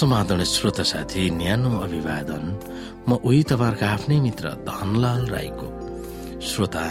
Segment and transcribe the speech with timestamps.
[0.00, 2.44] समाधान श्रोता साथी न्यानो अभिवादन।
[3.04, 5.66] म उही तपाईँहरूको आफ्नै मित्र धनलाल राईको।
[6.40, 6.84] श्रोता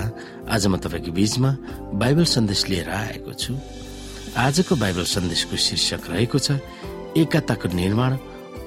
[0.46, 1.50] आज म तपाईँको बीचमा
[1.98, 3.58] बाइबल सन्देश लिएर आएको छु।
[4.38, 6.62] आजको बाइबल सन्देशको शीर्षक रहेको छ
[7.18, 8.12] एकताको निर्माण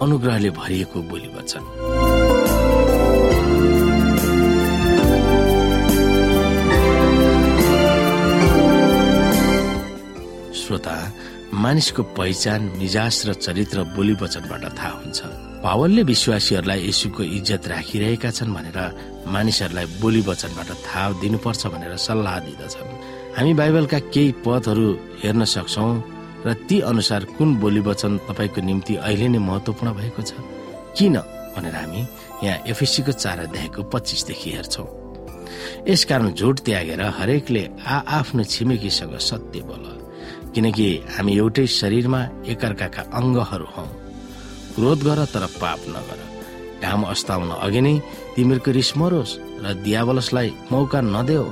[0.03, 1.63] अनुग्रहले भरिएको बोली वचन।
[11.63, 15.19] मानिसको पहिचान मिजास र चरित्र बोली वचनबाट थाहा हुन्छ।
[15.63, 18.79] पावलले विश्वासीहरूलाई यसुको इज्जत राखिरहेका छन् भनेर
[19.31, 22.91] मानिसहरूलाई बोली वचनबाट थाहा दिनुपर्छ भनेर सल्लाह दिँदछन्।
[23.39, 24.87] हामी बाइबलका केही पदहरू
[25.23, 25.87] हेर्न सक्छौ
[26.47, 30.35] र ती अनुसार कुन बोली वचन तपाईँको निम्ति अहिले नै महत्वपूर्ण भएको छ?
[30.99, 31.15] किन?
[31.55, 32.03] भनेर हामी
[32.43, 34.85] यहाँ एफएसीको चार अध्यायको पच्चिसदेखि हेर्छौ।
[35.87, 40.02] यसकारण झुट त्यागेर हरेकले आ आफ्नो छिमेकीसँग सत्य बोल।
[40.55, 42.21] किनकि हामी एउटै शरीरमा
[42.53, 43.87] एकअर्काका अङ्गहरू हौ।
[44.75, 46.21] क्रोध गर तर पाप नगर।
[46.83, 47.95] घाम अस्ताउन अघि नै
[48.37, 51.47] तिमीहरूको रिस मरोस् र दियावलसलाई मौका नदेऊ।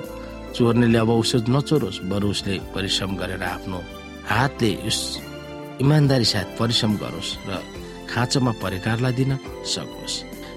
[0.54, 3.78] चोर्नेले अब औषध नचोरोस् बरु उसले परिश्रम गरेर आफ्नो
[4.26, 4.98] हातले उस
[5.80, 7.50] इमान्दारी साथ परिश्रम गरोस् र
[8.10, 9.32] खाँचोमा परिकारलाई दिन
[9.64, 10.14] सकोस्।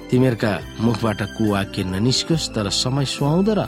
[0.10, 3.62] तिमीहरूका मुखबाट कुवाक्य ननिस्कोस् तर समय सुहाउँदो र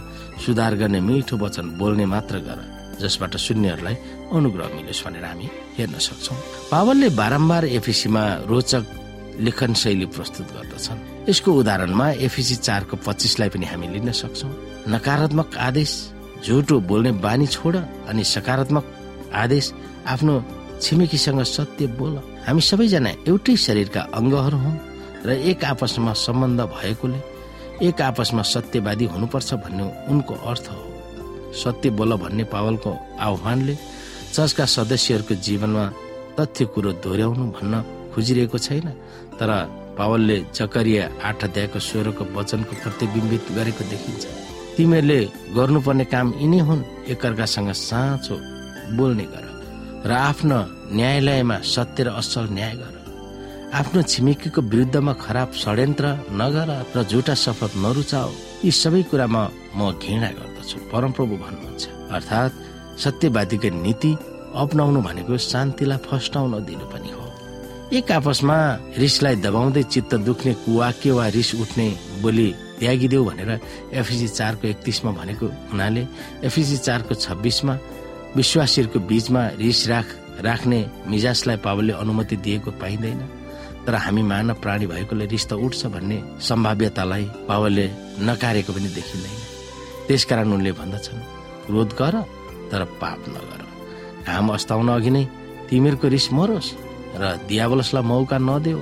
[0.43, 3.95] सुधार गर्ने मिठो वचन बोल्ने मात्र गर। जसबाट शून्यहरूलाई
[4.31, 6.35] अनुग्रह मिलोस् भनेर हामी हेर्न सक्छौ।
[6.71, 8.83] पावलले बारम्बार एफिसीमा रोचक
[9.45, 14.47] लेखन शैली प्रस्तुत गर्दछन्। यसको उदाहरणमा एफिसी चारको पच्चिसलाई पनि हामी लिन सक्छौ।
[14.87, 15.91] नकारात्मक आदेश
[16.45, 17.75] झुटो बोल्ने बानी छोड
[18.07, 18.85] अनि सकारात्मक
[19.33, 19.65] आदेश
[20.07, 20.33] आफ्नो
[20.81, 22.15] छिमेकीसँग सत्य बोल।
[22.47, 24.71] हामी सबैजना एउटै शरीरका अङ्गहरू हौ
[25.25, 27.19] र एक आपसमा सम्बन्ध भएकोले
[27.87, 30.94] एक आपसमा सत्यवादी हुनुपर्छ भन्ने उनको अर्थ हो।
[31.61, 32.91] सत्य बोल भन्ने पावलको
[33.25, 33.75] आह्वानले
[34.35, 35.85] चर्चका सदस्यहरूको जीवनमा
[36.37, 37.73] तथ्य कुरो दोहोऱ्याउनु भन्न
[38.13, 38.87] खोजिरहेको छैन
[39.39, 39.49] तर
[39.97, 44.23] पावलले जकरिया आठ अध्यायको स्वरको वचनको प्रतिबिम्बित गरेको देखिन्छ।
[44.75, 45.19] तिमीहरूले
[45.55, 48.35] गर्नुपर्ने काम यिनै हुन् एकअर्कासँग साँचो
[48.97, 49.45] बोल्ने गर
[50.09, 50.59] र आफ्नो
[50.97, 52.93] न्यायालयमा सत्य र असल न्याय गर।
[53.79, 56.05] आफ्नो छिमेकीको विरुद्धमा खराब षड्यन्त्र
[56.41, 58.29] नगर र झुटा शपथ नरुचाओ
[58.65, 59.43] यी सबै कुरामा
[59.77, 60.29] म घृणा
[60.65, 62.53] गर्दछु परमप्रभु भन्नुहुन्छ। अर्थात्
[62.97, 64.11] सत्यवादीको नीति
[64.57, 67.23] अप्नाउनु भनेको शान्तिलाई फस्टाउन दिनु पनि हो।
[67.93, 68.57] एक आपसमा
[68.97, 71.87] रिसलाई दबाउँदै चित्त दुख्ने कुवाक्य वा रिस उठ्ने
[72.21, 72.47] बोली
[72.79, 73.51] त्यागिदेऊ भनेर
[73.93, 76.03] एफिसी चारको एकतिसमा भनेको हुनाले
[76.43, 77.73] एफिसी चारको छब्बिसमा
[78.35, 80.07] विश्वासीहरूको बीचमा रिस राख
[80.41, 83.21] राख्ने मिजाजलाई पावलले अनुमति दिएको पाइँदैन।
[83.85, 87.85] तर हामी मानव प्राणी भएकोले रिस त उठ्छ भन्ने सम्भाव्यतालाई पावलले
[88.27, 89.54] नकारेको पनि देखिँदैन।
[90.07, 91.21] त्यसकारण उनले भन्दछन्
[91.65, 92.15] क्रोध गर
[92.71, 93.61] तर पाप नगर।
[94.27, 95.23] घाम अस्ताउन अघि नै
[95.69, 96.69] तिमीहरूको रिस मरोस्
[97.21, 98.81] र दियावलसलाई मौका नदेऊ।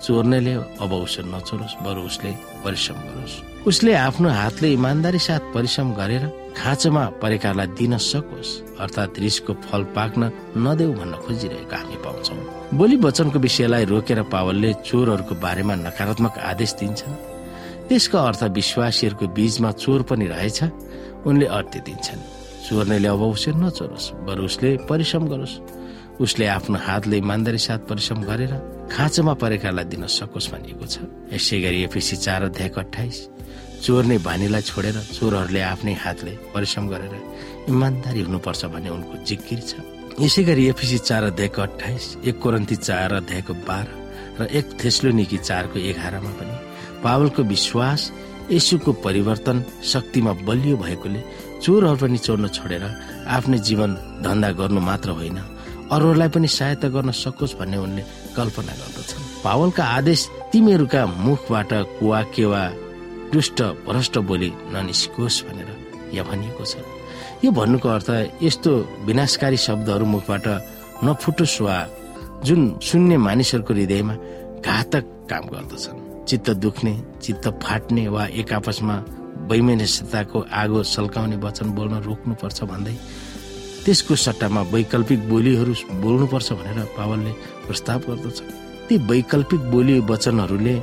[0.00, 2.30] चोर्नेले अब उसो नचोरोस् बरु उसले
[2.64, 3.34] परिश्रम गरोस्।
[3.68, 6.24] उसले आफ्नो हातले इमान्दारी साथ परिश्रम गरेर
[6.56, 10.22] खाँचोमा परेकालाई दिन सकोस् अर्थात् रिसको फल पाक्न
[10.56, 12.34] नदेऊ भन्न खोजिरहेको हामी पाउँछौ।
[12.76, 17.29] बोली वचनको विषयलाई रोकेर पावलले चोरहरूको बारेमा नकारात्मक आदेश दिन्छन्।
[17.90, 20.58] त्यसको अर्थ विश्वासीहरूको बीचमा चोर पनि रहेछ।
[21.26, 22.22] उनले अर्थ दिन्छन्।
[22.70, 25.54] चोर्नेले अब उसले नचोरोस् बरु उसले परिश्रम गरोस्।
[26.22, 28.52] उसले आफ्नो हातले इमान्दारी साथ परिश्रम गरेर
[28.94, 30.96] खाँचोमा परेकालाई दिन सकोस् भनिएको छ।
[31.34, 33.16] यसै गरी एफिसी चार अध्यायको अठाइस
[33.82, 37.14] चोर्ने बानीलाई छोडेर चोरहरूले आफ्नै हातले परिश्रम गरेर
[37.74, 39.72] इमान्दारी हुनुपर्छ भन्ने उनको जिकिर छ।
[40.22, 43.88] यसै गरी एफिसी चार अध्यायको अठाइस एक कोरन्ती चार अध्यायको बाह्र
[44.38, 46.59] र एक थेस्लोनिकी चारको एघारमा पनि
[47.04, 48.00] पावलको विश्वास
[48.50, 51.20] यसुको परिवर्तन शक्तिमा बलियो भएकोले
[51.62, 52.84] चोरहरू पनि चोर्न छोडेर
[53.36, 53.90] आफ्नो जीवन
[54.24, 55.38] धन्दा गर्नु मात्र होइन
[55.92, 58.02] अरूहरूलाई पनि सहायता गर्न सकोस् भन्ने उनले
[58.36, 60.20] कल्पना गर्दछन्। पावलका आदेश
[60.52, 62.62] तिमीहरूका मुखबाट कुवा केवा
[63.32, 65.70] दुष्ट भ्रष्ट बोली ननिस्कोस् भनेर
[66.14, 66.74] यहाँ भनिएको छ।
[67.44, 68.10] यो भन्नुको अर्थ
[68.42, 68.70] यस्तो
[69.06, 70.46] विनाशकारी शब्दहरू मुखबाट
[71.04, 71.76] नफुटोस् वा
[72.46, 74.14] जुन सुन्ने मानिसहरूको हृदयमा
[74.66, 78.96] घातक काम गर्दछन्। चित्त दुख्ने चित्त फाट्ने वा एक आपसमा
[79.50, 82.96] वैमनस्यताको आगो सल्काउने वचन बोल्न रोक्नुपर्छ भन्दै
[83.84, 87.32] त्यसको सट्टामा वैकल्पिक बोलीहरू बोल्नुपर्छ भनेर पावलले
[87.66, 88.38] प्रस्ताव गर्दछ।
[88.88, 90.74] ती वैकल्पिक बोली वचनहरूले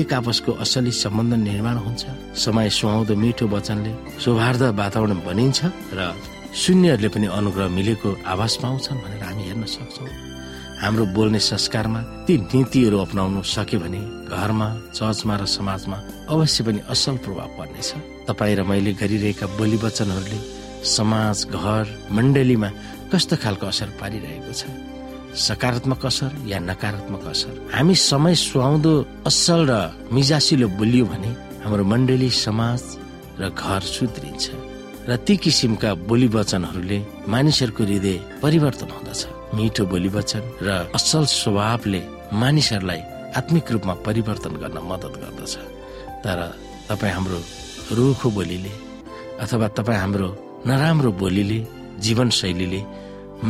[0.00, 2.02] एक आपसको असली सम्बन्ध निर्माण हुन्छ।
[2.44, 3.92] समय सुहाउँदो मिठो वचनले
[4.24, 5.60] सौहार्द वातावरण बनिन्छ
[5.98, 6.12] र
[6.54, 10.33] शून्यहरूले पनि अनुग्रह मिलेको आवाज पाउँछन् भनेर हामी हेर्न सक्छौँ।
[10.82, 15.98] हाम्रो बोल्ने संस्कारमा ती नीतिहरू अप्नाउनु सक्यो भने घरमा चर्चमा र समाजमा
[16.32, 17.90] अवश्य पनि असल प्रभाव पर्नेछ।
[18.28, 20.38] तपाईँ र मैले गरिरहेका बोली वचनहरूले
[20.96, 21.84] समाज घर
[22.16, 22.70] मण्डलीमा
[23.12, 24.62] कस्तो खालको असर पारिरहेको छ?
[25.46, 27.54] सकारात्मक असर या नकारात्मक असर?
[27.74, 28.92] हामी समय सुहाउँदो
[29.26, 29.72] असल र
[30.12, 31.30] मिजासिलो बोलियो भने
[31.64, 32.82] हाम्रो मण्डली समाज
[33.40, 34.44] र घर सुध्रिन्छ।
[35.08, 36.98] र ती किसिमका बोली वचनहरूले
[37.28, 39.22] मानिसहरूको हृदय परिवर्तन हुँदछ।
[39.56, 42.00] मिठो बोली वचन र असल स्वभावले
[42.42, 43.00] मानिसहरूलाई
[43.38, 45.54] आत्मिक रूपमा परिवर्तन गर्न मद्दत गर्दछ।
[46.24, 46.38] तर
[46.88, 47.38] तपाईँ हाम्रो
[47.96, 48.72] रुखो बोलीले
[49.42, 50.28] अथवा तपाईँ हाम्रो
[50.66, 51.58] नराम्रो बोलीले
[52.04, 52.80] जीवनशैलीले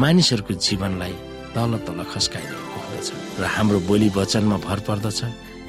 [0.02, 1.14] मानिसहरूको जीवनलाई
[1.54, 3.08] तल तल खस्काइरहेको हुँदछ
[3.40, 5.20] र हाम्रो बोली वचनमा भर पर्दछ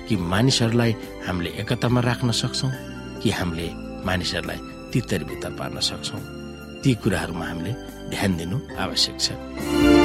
[0.07, 0.91] कि मानिसहरूलाई
[1.27, 2.71] हामीले एकतामा राख्न सक्छौँ
[3.21, 3.67] कि हामीले
[4.07, 4.59] मानिसहरूलाई
[4.93, 6.21] तितर भित्र पार्न सक्छौँ।
[6.81, 7.71] ती कुराहरूमा हामीले
[8.13, 10.04] ध्यान दिनु आवश्यक छ।